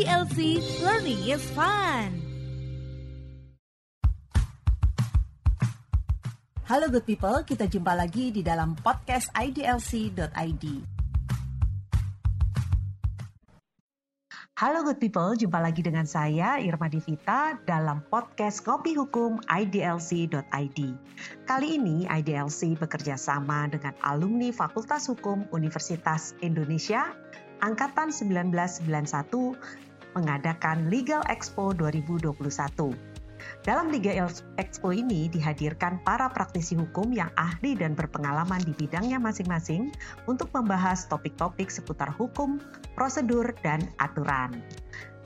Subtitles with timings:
[0.00, 2.08] IDLC Learning is Fun.
[6.64, 10.64] Halo good people, kita jumpa lagi di dalam podcast idlc.id.
[14.56, 20.80] Halo good people, jumpa lagi dengan saya Irma Divita dalam podcast Kopi Hukum idlc.id.
[21.44, 27.12] Kali ini IDLC bekerja sama dengan alumni Fakultas Hukum Universitas Indonesia
[27.60, 33.10] Angkatan 1991 mengadakan Legal Expo 2021.
[33.64, 34.12] Dalam Liga
[34.56, 39.92] Expo ini dihadirkan para praktisi hukum yang ahli dan berpengalaman di bidangnya masing-masing
[40.28, 42.60] untuk membahas topik-topik seputar hukum,
[42.96, 44.60] prosedur, dan aturan.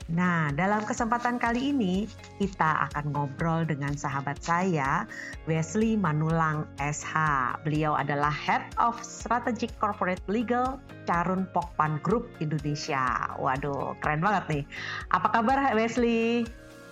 [0.05, 2.05] Nah, dalam kesempatan kali ini
[2.37, 5.09] kita akan ngobrol dengan sahabat saya,
[5.49, 7.17] Wesley Manulang SH.
[7.65, 10.77] Beliau adalah Head of Strategic Corporate Legal
[11.09, 13.33] Carun Pokpan Group Indonesia.
[13.41, 14.63] Waduh, keren banget nih.
[15.09, 16.45] Apa kabar Wesley?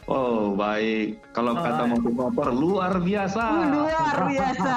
[0.03, 1.63] Oh baik, kalau oh.
[1.63, 3.43] kata motivator luar biasa.
[3.71, 4.75] Luar biasa,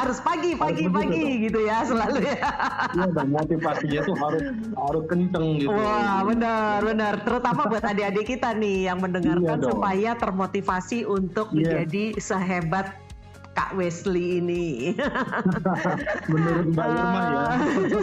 [0.00, 2.40] harus pagi pagi harus pagi gitu ya selalu ya.
[2.92, 5.72] Iya dan motivasinya tuh harus harus kenceng gitu.
[5.72, 11.56] Wah benar benar, terutama buat adik-adik kita nih yang mendengarkan iya supaya termotivasi untuk yeah.
[11.84, 12.96] menjadi sehebat
[13.52, 14.96] Kak Wesley ini.
[16.32, 17.46] Menurut Mbak Irma ya.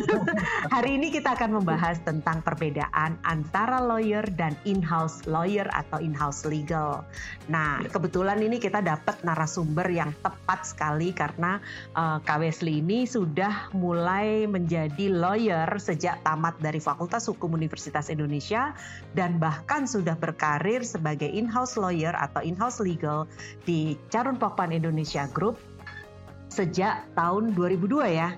[0.77, 7.01] Hari ini kita akan membahas tentang perbedaan antara lawyer dan in-house lawyer atau in-house legal.
[7.49, 7.89] Nah, ya.
[7.89, 11.57] kebetulan ini kita dapat narasumber yang tepat sekali karena
[11.97, 18.77] uh, Kak Wesley ini sudah mulai menjadi lawyer sejak tamat dari Fakultas Hukum Universitas Indonesia
[19.17, 23.25] dan bahkan sudah berkarir sebagai in-house lawyer atau in-house legal
[23.65, 25.55] di Carun Pokpan Indonesia Group
[26.51, 28.35] sejak tahun 2002 ya.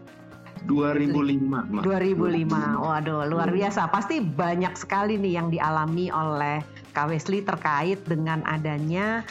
[0.69, 1.81] 2005.
[1.81, 2.85] 2005.
[2.85, 3.57] Waduh, luar hmm.
[3.57, 3.89] biasa.
[3.89, 6.61] Pasti banyak sekali nih yang dialami oleh
[6.93, 9.25] Kak Wesley terkait dengan adanya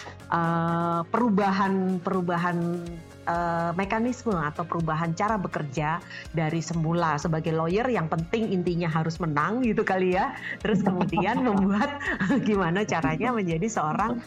[1.12, 6.00] perubahan-perubahan uh, uh, mekanisme atau perubahan cara bekerja
[6.32, 10.34] dari semula sebagai lawyer yang penting intinya harus menang gitu kali ya.
[10.64, 12.00] Terus kemudian membuat
[12.48, 14.18] gimana caranya menjadi seorang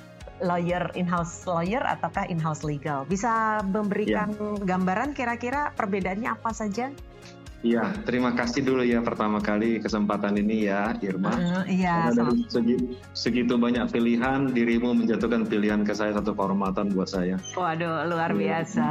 [0.44, 3.08] lawyer in-house lawyer ataukah in-house legal?
[3.08, 4.60] Bisa memberikan ya.
[4.76, 6.92] gambaran kira-kira perbedaannya apa saja?
[7.64, 11.32] Iya, terima kasih dulu ya pertama kali kesempatan ini ya, Irma.
[11.32, 12.12] Uh, iya.
[12.12, 17.40] dari segitu, segitu banyak pilihan, dirimu menjatuhkan pilihan ke saya satu kehormatan buat saya.
[17.56, 18.68] Waduh, luar iya.
[18.68, 18.88] biasa.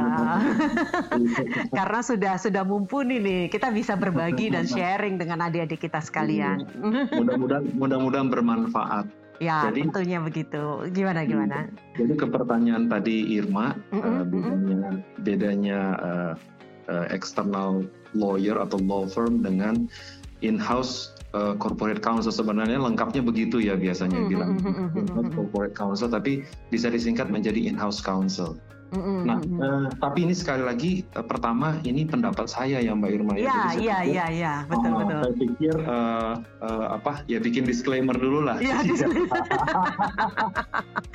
[1.77, 6.65] Karena sudah sudah mumpuni nih, kita bisa berbagi dan sharing dengan adik-adik kita sekalian.
[6.65, 7.13] Iya.
[7.13, 9.05] Mudah-mudahan mudah-mudahan bermanfaat.
[9.43, 10.87] Ya, jadi, tentunya begitu.
[10.95, 11.67] Gimana gimana?
[11.99, 14.07] Jadi ke pertanyaan tadi Irma, mm -hmm.
[14.07, 14.89] uh, bedanya
[15.19, 16.33] bedanya uh,
[16.87, 17.83] uh, external
[18.15, 19.91] lawyer atau law firm dengan
[20.43, 24.31] in-house uh, corporate counsel sebenarnya lengkapnya begitu ya biasanya mm -hmm.
[24.31, 24.51] bilang
[25.33, 28.57] corporate counsel tapi bisa disingkat menjadi in-house counsel.
[28.93, 29.19] Mm-hmm.
[29.25, 33.41] Nah, uh, tapi ini sekali lagi uh, pertama ini pendapat saya ya Mbak Irma ya.
[33.41, 35.17] Iya, iya, iya, iya, betul, uh, betul.
[35.17, 38.61] Saya pikir uh, uh, apa ya bikin disclaimer dulu lah.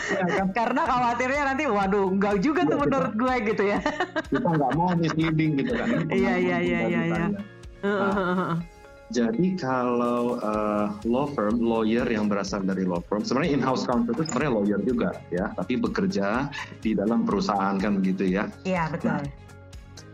[0.09, 0.49] Iya, ya, kan?
[0.57, 3.79] Karena khawatirnya nanti, waduh, enggak juga ya, tuh kita, menurut gue gitu ya.
[4.31, 5.89] kita nggak mau misleading gitu kan.
[6.09, 7.27] Iya, iya, iya, iya, iya.
[9.09, 14.29] Jadi kalau uh, law firm, lawyer yang berasal dari law firm, sebenarnya in-house counsel itu
[14.29, 16.53] sebenarnya lawyer juga ya, tapi bekerja
[16.85, 18.53] di dalam perusahaan kan begitu ya.
[18.69, 19.17] Iya betul.
[19.17, 19.25] Nah,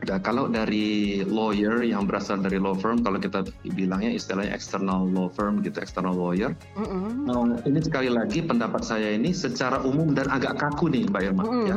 [0.06, 3.42] nah, kalau dari lawyer yang berasal dari law firm, kalau kita
[3.74, 6.54] bilangnya istilahnya external law firm gitu, external lawyer.
[6.78, 7.10] Mm -hmm.
[7.26, 11.42] Nah, ini sekali lagi pendapat saya ini secara umum dan agak kaku nih Mbak Irma
[11.42, 11.66] mm -hmm.
[11.66, 11.76] ya,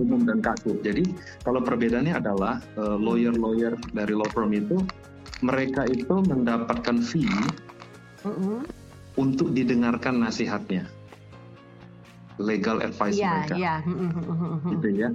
[0.00, 0.80] umum dan kaku.
[0.80, 1.04] Jadi
[1.44, 4.80] kalau perbedaannya adalah uh, lawyer-lawyer dari law firm itu
[5.42, 7.26] mereka itu mendapatkan fee
[8.22, 8.58] mm -hmm.
[9.18, 10.86] untuk didengarkan nasihatnya,
[12.38, 13.78] legal advice yeah, mereka, yeah.
[14.70, 15.08] gitu ya.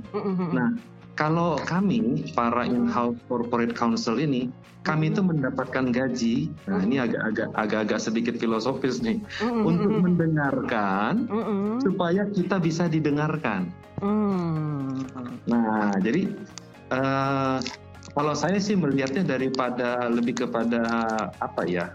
[0.51, 0.75] Nah,
[1.19, 4.47] kalau kami para in-house corporate counsel ini,
[4.87, 6.47] kami itu mendapatkan gaji.
[6.71, 11.27] Nah, ini agak-agak agak-agak sedikit filosofis nih, untuk mendengarkan
[11.83, 13.67] supaya kita bisa didengarkan.
[13.99, 15.03] Mm.
[15.51, 16.31] Nah, jadi
[16.95, 17.59] uh,
[18.13, 20.83] kalau saya sih melihatnya daripada lebih kepada
[21.39, 21.91] apa ya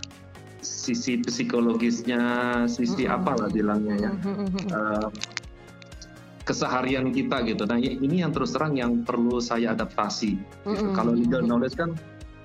[0.65, 3.17] sisi psikologisnya, sisi mm-hmm.
[3.21, 4.13] apalah bilangnya ya.
[4.73, 5.09] Uh,
[6.45, 7.65] keseharian kita gitu.
[7.65, 10.37] Nah ini yang terus terang yang perlu saya adaptasi.
[10.65, 10.85] Gitu.
[10.93, 11.97] Kalau legal knowledge kan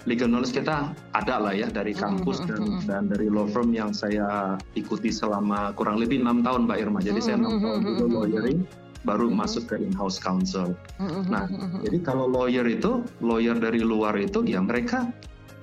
[0.08, 4.56] legal knowledge kita ada lah ya dari kampus dan dan dari law firm yang saya
[4.80, 7.00] ikuti selama kurang lebih enam tahun Mbak Irma.
[7.04, 8.64] Jadi saya enam tahun dulu lawyering
[9.08, 9.40] baru mm-hmm.
[9.40, 10.76] masuk ke in-house counsel.
[11.00, 11.24] Mm-hmm.
[11.32, 11.82] Nah, mm-hmm.
[11.88, 15.08] jadi kalau lawyer itu, lawyer dari luar itu, ya mereka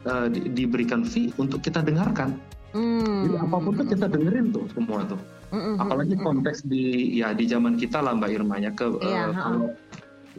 [0.09, 2.37] uh, di, diberikan fee untuk kita dengarkan.
[2.77, 3.25] Hmm.
[3.25, 5.21] Jadi apa pun tuh kita dengerin tuh semua tuh.
[5.55, 5.75] Mm-hmm.
[5.81, 9.67] Apalagi konteks di ya di zaman kita lah Mbak Irma ya ke yeah, uh, kalau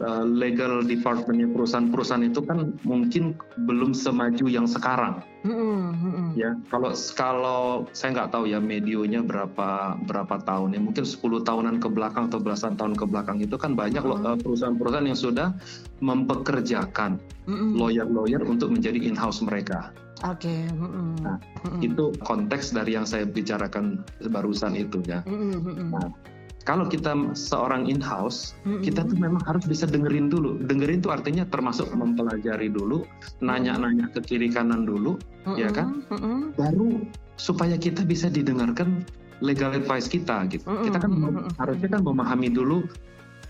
[0.02, 5.22] uh, legal departmentnya perusahaan-perusahaan itu kan mungkin belum semaju yang sekarang.
[5.46, 6.34] Mm-hmm.
[6.34, 7.60] Ya kalau kalau
[7.94, 12.42] saya nggak tahu ya medionya berapa berapa tahun ya mungkin 10 tahunan ke belakang atau
[12.42, 14.26] belasan tahun ke belakang itu kan banyak mm-hmm.
[14.26, 15.54] loh perusahaan-perusahaan yang sudah
[16.02, 17.78] mempekerjakan mm-hmm.
[17.78, 19.94] lawyer-lawyer untuk menjadi in-house mereka.
[20.26, 20.50] Oke.
[20.50, 20.60] Okay.
[20.74, 21.22] Mm-hmm.
[21.22, 21.80] Nah, mm-hmm.
[21.86, 24.02] itu konteks dari yang saya bicarakan
[24.34, 25.22] barusan itu ya.
[25.22, 25.94] Mm-hmm.
[25.94, 26.10] Nah,
[26.68, 28.84] kalau kita seorang in-house, mm-hmm.
[28.84, 30.60] kita tuh memang harus bisa dengerin dulu.
[30.60, 33.08] Dengerin tuh artinya termasuk mempelajari dulu,
[33.40, 35.56] nanya-nanya ke kiri kanan dulu, mm-hmm.
[35.56, 36.04] ya kan?
[36.12, 36.60] Mm-hmm.
[36.60, 37.08] Baru
[37.40, 39.00] supaya kita bisa didengarkan
[39.40, 40.68] legal advice kita gitu.
[40.68, 40.84] Mm-hmm.
[40.92, 41.12] Kita kan
[41.56, 42.84] harusnya kan memahami dulu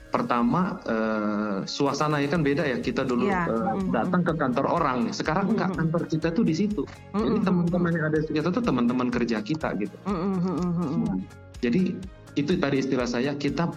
[0.08, 3.44] pertama uh, suasana ya kan beda ya kita dulu yeah.
[3.44, 7.92] Iya, uh, datang ke kantor orang sekarang enggak kantor kita tuh di situ jadi teman-teman
[7.92, 11.20] yang ada di kita tuh teman-teman kerja kita gitu nah,
[11.60, 11.92] jadi
[12.38, 13.70] itu tadi istilah saya kita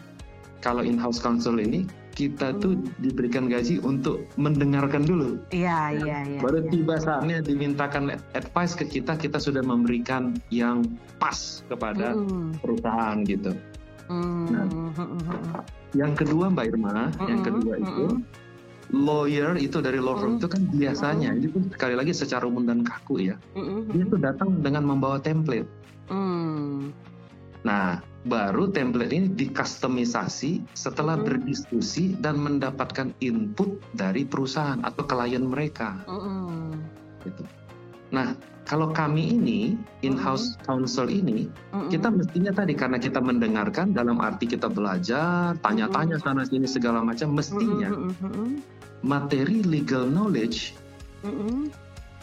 [0.62, 5.40] kalau in-house counsel ini kita tuh diberikan gaji untuk mendengarkan dulu.
[5.50, 6.40] Iya, iya, iya.
[6.44, 6.69] Baru ya.
[6.69, 10.86] tiba saatnya dimintakan advice ke kita, kita sudah memberikan yang
[11.18, 12.62] pas kepada mm.
[12.62, 13.56] perusahaan gitu.
[14.12, 14.46] Mm.
[14.52, 14.66] Nah,
[15.96, 17.28] yang kedua Mbak Irma, mm-hmm.
[17.31, 18.06] yang kedua itu
[18.92, 22.84] lawyer itu dari law firm itu kan biasanya ini pun sekali lagi secara umum dan
[22.84, 23.40] kaku ya,
[23.96, 25.68] dia tuh datang dengan membawa template.
[26.12, 26.92] Mm.
[27.63, 31.28] Nah, baru template ini dikustomisasi setelah mm-hmm.
[31.28, 36.06] berdiskusi dan mendapatkan input dari perusahaan atau klien mereka.
[36.06, 36.70] Mm-hmm.
[37.26, 37.44] Gitu.
[38.12, 38.36] Nah,
[38.72, 39.76] kalau kami ini
[40.06, 40.66] in-house mm-hmm.
[40.66, 41.90] counsel ini mm-hmm.
[41.90, 46.40] kita mestinya tadi karena kita mendengarkan dalam arti kita belajar tanya-tanya mm-hmm.
[46.40, 48.62] sana sini segala macam mestinya mm-hmm.
[49.02, 50.78] materi legal knowledge
[51.26, 51.74] mm-hmm.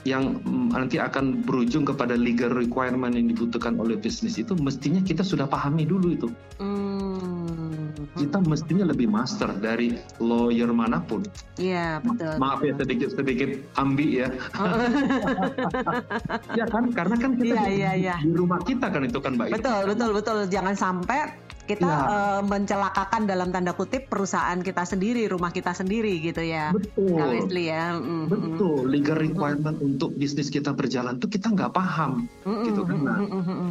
[0.08, 0.40] Yang
[0.72, 5.84] nanti akan berujung kepada legal requirement yang dibutuhkan oleh bisnis itu mestinya kita sudah pahami
[5.84, 6.28] dulu itu.
[6.56, 7.92] Hmm.
[8.18, 11.22] Kita mestinya lebih master dari lawyer mana pun.
[11.60, 12.34] Iya betul.
[12.40, 14.28] Ma maaf ya sedikit sedikit ambi ya.
[16.58, 18.16] ya kan karena kan kita ya, di, ya, ya.
[18.18, 19.54] di rumah kita kan itu kan mbak.
[19.54, 21.30] Betul betul betul jangan sampai
[21.68, 22.08] kita ya.
[22.08, 26.72] uh, mencelakakan dalam tanda kutip perusahaan kita sendiri, rumah kita sendiri gitu ya.
[26.72, 27.44] Betul.
[27.52, 27.92] Ya.
[28.00, 28.56] Mm-hmm.
[28.56, 28.88] Betul.
[28.88, 29.88] Legal requirement mm-hmm.
[30.00, 32.64] untuk bisnis kita berjalan tuh kita nggak paham, mm-hmm.
[32.64, 32.96] gitu kan.
[33.04, 33.70] Mm-hmm.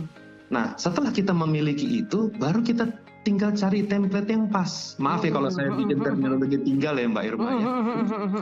[0.54, 2.88] Nah, setelah kita memiliki itu, baru kita
[3.28, 4.96] tinggal cari template yang pas.
[5.04, 7.68] Maaf ya kalau saya bikin terminologi tinggal ya Mbak Irma ya.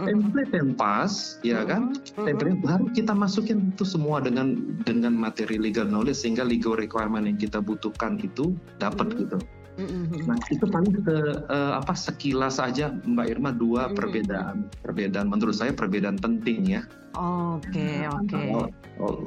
[0.06, 1.12] Template yang pas,
[1.42, 1.98] ya kan?
[2.14, 7.42] Template baru kita masukin itu semua dengan dengan materi legal knowledge sehingga legal requirement yang
[7.42, 9.42] kita butuhkan itu dapat gitu.
[9.78, 11.18] Nah itu paling ke
[11.52, 13.98] uh, apa sekilas saja Mbak Irma dua mm-hmm.
[13.98, 16.82] perbedaan perbedaan menurut saya perbedaan penting ya.
[17.16, 18.44] Oke nah, oke.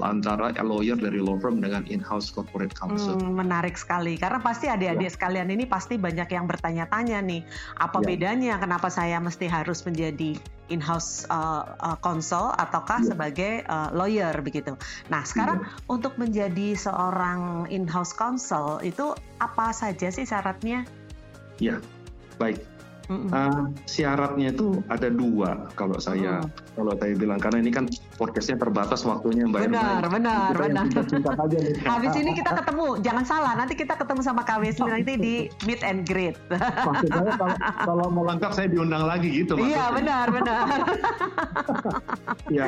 [0.04, 3.16] Antara, antara lawyer dari law firm dengan in-house corporate counsel.
[3.16, 5.14] Hmm, menarik sekali karena pasti adik-adik ya.
[5.16, 7.40] sekalian ini pasti banyak yang bertanya-tanya nih
[7.80, 8.06] apa ya.
[8.12, 10.36] bedanya kenapa saya mesti harus menjadi
[10.68, 13.12] in-house uh, uh, counsel ataukah ya.
[13.12, 14.76] sebagai uh, lawyer begitu.
[15.12, 15.68] Nah sekarang ya.
[15.90, 20.86] untuk menjadi seorang in-house counsel itu apa saja sih syaratnya?
[21.58, 21.82] Ya
[22.38, 22.77] baik
[23.08, 23.32] Mm-hmm.
[23.32, 26.76] Uh, syaratnya itu ada dua kalau saya mm.
[26.76, 27.88] kalau saya bilang karena ini kan
[28.20, 30.92] podcastnya terbatas waktunya mbak benar benar kita benar
[31.96, 35.34] habis ini kita ketemu jangan salah nanti kita ketemu sama Kak Wesley nanti di
[35.64, 36.36] meet and greet
[36.84, 37.56] maksud saya kalau,
[37.88, 39.72] kalau mau lengkap saya diundang lagi gitu maksudnya.
[39.72, 40.66] iya benar benar
[42.60, 42.66] ya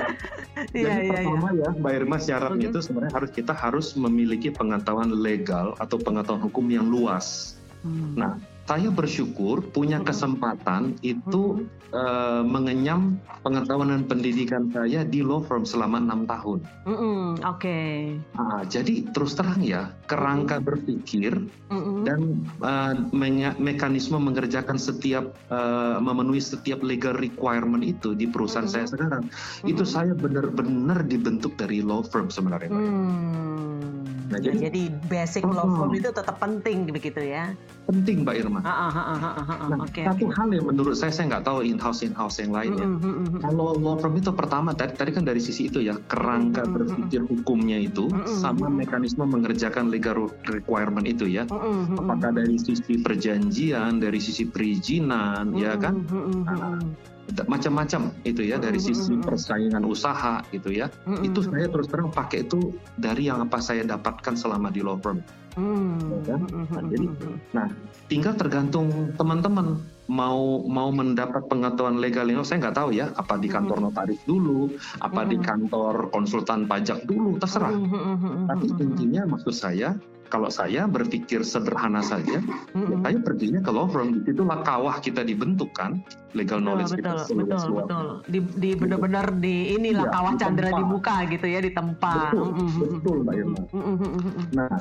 [0.72, 1.68] iya, iya, pertama iya.
[1.68, 2.80] ya mbak Irma syaratnya mm-hmm.
[2.80, 8.12] itu sebenarnya harus kita harus memiliki pengetahuan legal atau pengetahuan hukum yang luas Hmm.
[8.12, 8.36] Nah,
[8.70, 15.98] saya bersyukur punya kesempatan itu uh, mengenyam pengetahuan dan pendidikan saya di law firm selama
[15.98, 16.62] enam tahun.
[16.86, 17.58] Mm -mm, Oke.
[17.58, 17.90] Okay.
[18.38, 21.98] Nah, jadi terus terang ya kerangka berpikir mm -mm.
[22.06, 22.20] dan
[22.62, 28.86] uh, me mekanisme mengerjakan setiap uh, memenuhi setiap legal requirement itu di perusahaan mm -mm.
[28.86, 29.70] saya sekarang mm -mm.
[29.74, 32.70] itu saya benar-benar dibentuk dari law firm sebenarnya.
[32.70, 33.99] Mm.
[34.30, 37.50] Nah, ya, jadi, jadi basic law firm itu tetap penting begitu ya?
[37.90, 38.60] Penting Mbak Irma.
[38.62, 40.36] Ah, ah, ah, nah, okay, satu okay.
[40.38, 42.86] hal yang menurut saya saya nggak tahu in-house in-house yang lainnya.
[42.86, 43.42] Mm -hmm.
[43.42, 46.76] Kalau law firm itu pertama tadi tadi kan dari sisi itu ya kerangka mm -hmm.
[46.78, 48.38] berpikir hukumnya itu mm -hmm.
[48.38, 51.50] sama mekanisme mengerjakan legal requirement itu ya.
[51.50, 52.00] Mm -hmm.
[52.06, 55.64] Apakah dari sisi perjanjian, dari sisi perizinan, mm -hmm.
[55.66, 55.94] ya kan?
[56.06, 56.40] Mm -hmm.
[56.46, 56.78] nah,
[57.46, 60.90] macam-macam itu ya dari sisi persaingan usaha gitu ya.
[61.22, 65.22] Itu saya terus terang pakai itu dari yang apa saya dapatkan selama di law firm.
[65.58, 65.98] Hmm.
[66.22, 66.46] ya kan?
[66.46, 67.06] nah, jadi
[67.50, 67.66] nah
[68.06, 73.46] tinggal tergantung teman-teman mau mau mendapat pengetahuan legal ini, saya nggak tahu ya, apa di
[73.46, 74.70] kantor notaris dulu,
[75.02, 77.70] apa di kantor konsultan pajak dulu, terserah.
[78.50, 79.94] Tapi intinya maksud saya,
[80.30, 82.38] kalau saya berpikir sederhana saja,
[82.72, 85.98] ya saya perginya ke law firm, di situlah kawah kita dibentuk kan,
[86.38, 88.06] legal knowledge betul, kita betul, betul, betul.
[88.30, 92.30] Di, di benar-benar di inilah Iya, kawah candra dibuka gitu ya di tempat.
[92.30, 92.70] Betul, Mm-mm.
[93.02, 93.60] betul Mbak Irma.
[93.74, 93.98] Mm-mm.
[94.54, 94.74] Nah,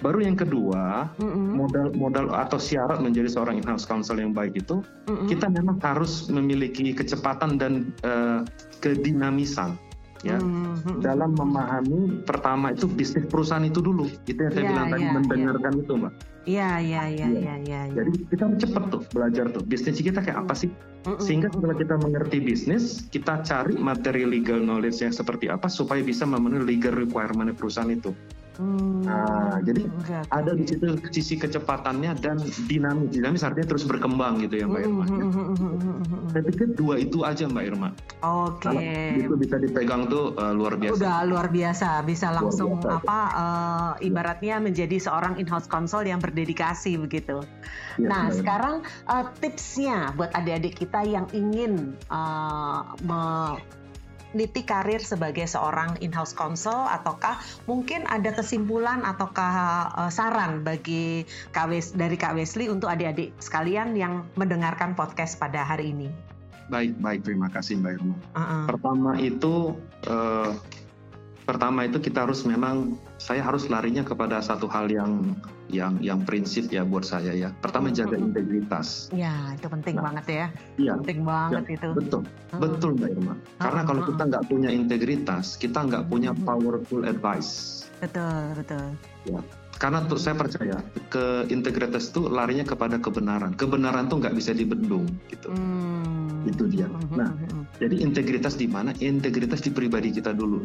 [0.00, 1.48] baru yang kedua, Mm-mm.
[1.52, 5.28] modal modal atau syarat menjadi seorang in-house counsel yang baik itu Mm-mm.
[5.28, 8.40] kita memang harus memiliki kecepatan dan eh,
[8.80, 9.76] kedinamisan
[10.24, 10.40] ya.
[10.40, 11.00] Mm-mm.
[11.04, 14.08] dalam memahami pertama itu bisnis perusahaan itu dulu.
[14.24, 16.12] Itu yang saya Ya, bilang tadi ya, mendengarkan itu mbak.
[16.44, 17.54] Iya, iya, iya, Iya.
[17.64, 17.96] iya, iya.
[17.96, 19.62] jadi kita harus cepat tuh belajar tuh.
[19.64, 20.68] Bisnis kita kayak apa sih?
[21.20, 26.24] Sehingga setelah kita mengerti bisnis kita cari materi legal knowledge yang seperti apa supaya bisa
[26.24, 28.12] memenuhi legal requirement perusahaan itu
[28.54, 29.02] Hmm.
[29.02, 32.38] Nah, jadi oke, ada di situ sisi kecepatannya dan
[32.70, 36.30] dinamis dinamis artinya terus berkembang gitu ya mbak Irma Mm-mm.
[36.30, 37.90] saya pikir dua itu aja mbak Irma
[38.24, 38.62] Oke.
[38.64, 38.80] Kalau
[39.18, 40.96] itu bisa dipegang tuh eh, luar biasa.
[40.96, 42.96] Udah luar biasa, bisa Luar langsung biasa.
[43.02, 43.18] apa
[44.00, 47.44] eh, ibaratnya menjadi seorang in-house counsel yang berdedikasi begitu.
[48.00, 48.38] Iya, nah, Irma.
[48.38, 52.80] sekarang eh, tipsnya buat adik-adik kita yang ingin eh,
[54.34, 57.38] meniti karir sebagai seorang in-house counsel ataukah
[57.70, 59.54] mungkin ada kesimpulan ataukah
[60.04, 61.22] eh, saran bagi
[61.70, 66.10] Wes- dari Kak Wesley untuk adik-adik sekalian yang mendengarkan podcast pada hari ini.
[66.68, 67.20] Baik, baik.
[67.24, 68.16] Terima kasih Mbak Irma.
[68.34, 68.64] Uh-uh.
[68.68, 69.54] Pertama itu,
[70.08, 70.50] eh,
[71.44, 75.36] pertama itu kita harus memang, saya harus larinya kepada satu hal yang
[75.74, 77.50] yang yang prinsip ya buat saya ya.
[77.58, 79.10] Pertama jaga integritas.
[79.10, 80.46] Ya, itu penting Nah, banget ya.
[80.78, 81.88] Iya, Penting banget itu.
[81.92, 82.60] betul, Mm-mm.
[82.62, 83.34] betul Mbak Irma.
[83.58, 87.82] Karena Mm-mm, kalau kita nggak punya integritas, kita nggak punya powerful advice.
[87.98, 88.86] Betul, betul.
[89.74, 90.78] Karena tuh saya percaya
[91.10, 93.58] ke integritas itu larinya kepada kebenaran.
[93.58, 95.50] Kebenaran tuh nggak bisa dibendung gitu.
[95.50, 96.46] Hmm.
[96.46, 96.86] Itu dia.
[97.10, 98.94] Nah, mhm, Jadi integritas di mana?
[99.02, 100.62] Integritas di pribadi kita dulu.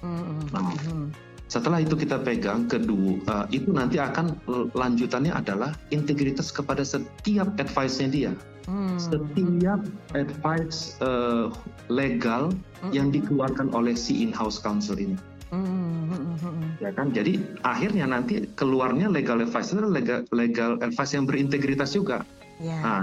[0.00, 1.04] mhm, Nah, mhm.
[1.50, 4.38] Setelah itu kita pegang, kedua eh, itu nanti akan
[4.70, 8.32] lanjutannya adalah integritas kepada setiap advice-nya dia,
[8.70, 8.94] Hmm.
[8.94, 9.82] setiap
[10.14, 11.50] advice eh,
[11.90, 12.54] legal
[12.86, 12.92] Mhm.
[12.94, 15.18] yang dikeluarkan oleh si in-house counsel ini,
[15.50, 16.66] Mhm, mhm, mhm.
[16.78, 17.10] ya kan?
[17.10, 22.22] Jadi akhirnya nanti keluarnya legal advice itu legal, legal advice yang berintegritas juga.
[22.62, 22.78] Ya.
[22.78, 23.02] Nah,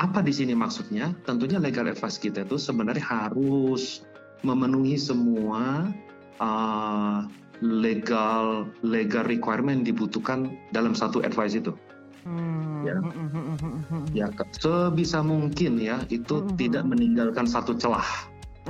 [0.00, 1.12] apa di sini maksudnya?
[1.28, 4.00] Tentunya legal advice kita itu sebenarnya harus
[4.40, 5.92] memenuhi semua
[6.40, 7.28] uh,
[7.62, 11.70] legal legal requirement dibutuhkan dalam satu advice itu.
[12.22, 12.94] Hmm, ya.
[12.98, 14.02] mhm, mhm, mhm.
[14.14, 16.54] Ya, sebisa mungkin ya itu Mhm.
[16.58, 18.06] tidak meninggalkan satu celah.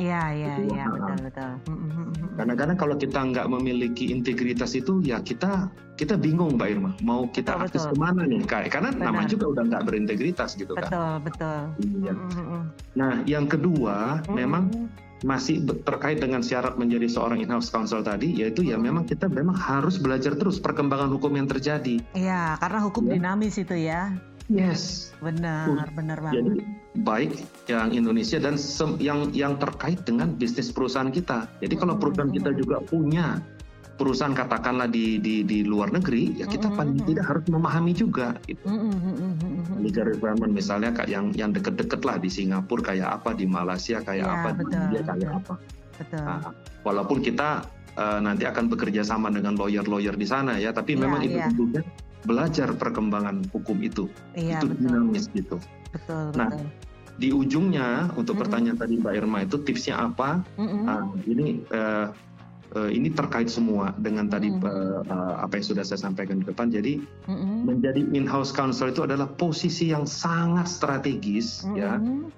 [0.01, 0.73] Ya, ya, Gitu.
[0.73, 1.53] ya, Nah, betul, betul.
[1.69, 2.05] Mhm.
[2.41, 5.69] Kadang-kadang kalau kita nggak memiliki integritas itu, ya kita
[6.01, 6.91] kita bingung, Mbak Irma.
[7.05, 7.93] Mau kita Betul, akses betul.
[7.93, 8.41] ke mana nih?
[8.49, 9.29] Kayak karena Benar.
[9.29, 10.89] juga udah nggak berintegritas gitu kan.
[10.89, 11.61] Betul, betul.
[12.01, 12.13] Iya.
[12.17, 12.63] Mhm,
[12.97, 14.33] Nah, yang kedua mhm.
[14.33, 14.65] memang
[15.23, 19.99] masih terkait dengan syarat menjadi seorang in-house counsel tadi, yaitu ya memang kita memang harus
[19.99, 22.03] belajar terus perkembangan hukum yang terjadi.
[22.15, 23.19] Iya, karena hukum Ya.
[23.19, 24.13] dinamis itu ya.
[24.51, 25.15] Yes.
[25.23, 26.43] Benar, benar banget.
[26.43, 26.61] Jadi
[26.99, 27.31] baik
[27.71, 28.59] yang Indonesia dan
[28.99, 31.47] yang yang terkait dengan bisnis perusahaan kita.
[31.63, 33.39] Jadi kalau perusahaan kita juga punya
[33.95, 37.93] perusahaan katakanlah di di di luar negeri, ya kita Hmm, paling hmm, tidak harus memahami
[37.93, 38.35] juga.
[38.45, 38.65] Gitu.
[38.65, 39.81] Mhm.
[39.83, 44.25] Legal requirement misalnya kayak yang yang deket-deket lah di Singapura kayak apa, di Malaysia kayak
[44.25, 45.41] Ya, apa, di betul, India kayak betul.
[45.43, 45.55] apa.
[45.93, 46.25] Betul.
[46.25, 46.41] Nah,
[46.83, 47.49] walaupun kita
[47.93, 51.47] eh, nanti akan bekerja sama dengan lawyer-lawyer di sana ya, tapi Iya, memang itu iya.
[51.53, 51.83] tentunya
[52.23, 54.83] belajar perkembangan hukum itu, Iya, itu betul.
[54.89, 55.57] dinamis gitu.
[55.93, 56.67] Betul, Nah, betul.
[57.13, 58.43] Di ujungnya untuk Mm-mm.
[58.49, 60.41] pertanyaan tadi Mbak Irma itu tipsnya apa?
[60.57, 60.83] Mhm.
[60.89, 62.07] Ah, ini eh,
[62.73, 64.65] eh, ini terkait semua dengan tadi Mm.
[64.65, 66.73] eh, apa yang sudah saya sampaikan di depan.
[66.73, 67.69] Jadi Mhm.
[67.69, 72.33] menjadi in-house counsel itu adalah posisi yang sangat strategis ya Mhm.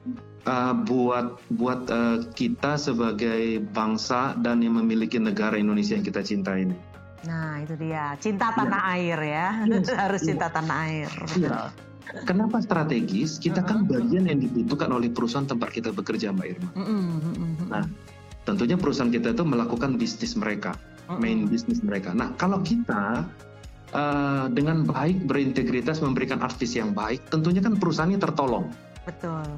[0.44, 6.68] uh, buat buat uh, kita sebagai bangsa dan yang memiliki negara Indonesia yang kita cintai
[6.68, 6.76] ini.
[7.24, 8.12] Nah, itu dia.
[8.20, 9.64] Cinta tanah air ya.
[9.64, 10.28] Yes, Harus iya.
[10.28, 11.10] cinta tanah air.
[11.32, 11.72] Iya.
[12.28, 13.40] Kenapa strategis?
[13.40, 13.96] Kita kan Uh-uh.
[13.96, 16.70] bagian yang dibutuhkan oleh perusahaan tempat kita bekerja, Mbak Irma.
[16.76, 17.00] Mhm,
[17.32, 17.52] mhm.
[17.72, 17.84] Nah,
[18.44, 20.76] Tentunya perusahaan kita itu melakukan bisnis mereka,
[21.08, 22.12] main bisnis mereka.
[22.12, 23.24] Nah, kalau kita
[23.90, 28.68] uh, dengan baik berintegritas memberikan advice yang baik, tentunya kan perusahaannya tertolong
[29.08, 29.48] Betul.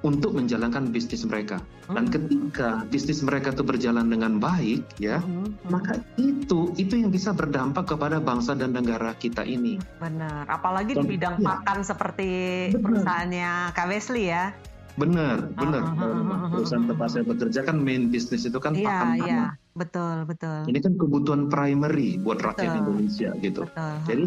[0.00, 1.60] untuk menjalankan bisnis mereka.
[1.86, 5.68] Dan ketika bisnis mereka itu berjalan dengan baik, ya, Mhm, mhm.
[5.68, 9.76] maka itu itu yang bisa berdampak kepada bangsa dan negara kita ini.
[10.00, 11.46] Benar, apalagi di Dan- bidang iya.
[11.46, 12.30] makan seperti
[12.72, 12.80] Benar.
[12.80, 14.56] perusahaannya Kak Wesley ya.
[14.96, 15.82] Benar, benar.
[15.84, 18.72] Ah, ah, ah, ah, ah, Perusahaan ah, tempat saya bekerja kan main bisnis itu kan
[18.72, 19.42] Iya, pakan iya,
[19.76, 20.60] betul, betul.
[20.72, 22.80] Ini kan kebutuhan primary buat rakyat Betul.
[22.80, 23.62] Indonesia gitu.
[23.68, 23.94] Betul.
[24.08, 24.24] Jadi,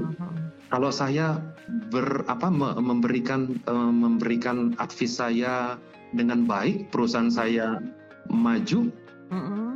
[0.69, 1.41] kalau saya
[1.89, 5.81] ber apa memberikan uh, memberikan advis saya
[6.13, 7.81] dengan baik, perusahaan saya
[8.29, 8.93] maju,
[9.33, 9.69] mm -hmm.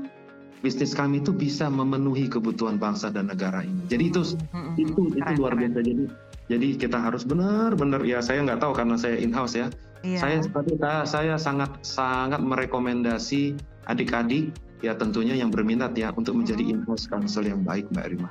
[0.61, 3.81] bisnis kami itu bisa memenuhi kebutuhan bangsa dan negara ini.
[3.89, 4.73] Jadi itu mm -hmm.
[4.77, 5.81] itu itu luar biasa.
[5.81, 6.05] Jadi
[6.53, 9.73] jadi kita harus benar-benar ya saya nggak tahu karena saya in house ya.
[10.03, 10.19] Iya.
[10.19, 10.75] Saya seperti
[11.07, 13.55] saya sangat sangat merekomendasi
[13.87, 14.51] adik-adik
[14.83, 18.29] ya tentunya yang berminat ya untuk menjadi in-house counsel yang baik Mbak Rima.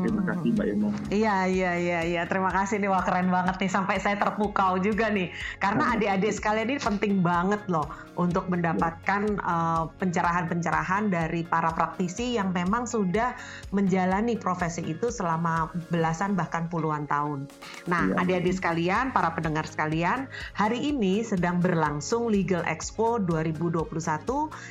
[0.00, 0.88] Terima kasih Mbak Irma.
[1.12, 5.12] Iya iya iya iya terima kasih nih wah keren banget nih sampai saya terpukau juga
[5.12, 5.28] nih
[5.60, 7.84] karena adik-adik sekalian ini penting banget loh
[8.16, 13.36] untuk mendapatkan uh, pencerahan-pencerahan dari para praktisi yang memang sudah
[13.76, 17.44] menjalani profesi itu selama belasan bahkan puluhan tahun.
[17.92, 18.24] Nah ya.
[18.24, 23.84] adik-adik sekalian para pendengar sekalian hari ini sedang berlangsung Legal Expo 2021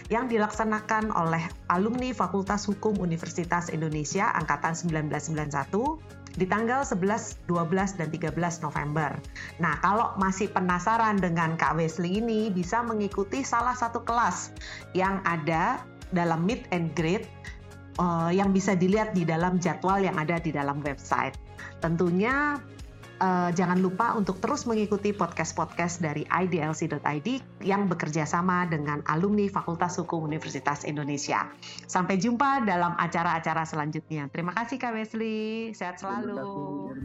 [0.10, 8.08] yang dilaksanakan oleh alumni Fakultas Hukum Universitas Indonesia angkatan 1991 di tanggal 11, 12, dan
[8.08, 9.12] 13 November.
[9.60, 14.56] Nah, kalau masih penasaran dengan Kak Wesley ini, bisa mengikuti salah satu kelas
[14.96, 15.84] yang ada
[16.16, 17.28] dalam Meet and Greet
[18.00, 21.36] uh, yang bisa dilihat di dalam jadwal yang ada di dalam website.
[21.84, 22.56] Tentunya
[23.20, 27.30] uh, jangan lupa untuk terus mengikuti podcast-podcast dari idlc.id
[27.64, 31.52] yang bekerja sama dengan alumni Fakultas Hukum Universitas Indonesia.
[31.86, 34.32] Sampai jumpa dalam acara-acara selanjutnya.
[34.32, 36.96] Terima kasih Kak Wesley, sehat selalu.